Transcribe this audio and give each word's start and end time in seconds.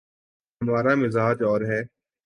ہمارامزاج 0.61 1.43
اور 1.43 1.61
ہے۔ 1.61 1.81